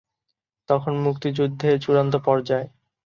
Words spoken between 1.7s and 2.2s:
চূড়ান্ত